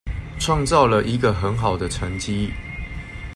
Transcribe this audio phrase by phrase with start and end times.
[0.39, 2.49] 創造了一個很好的成績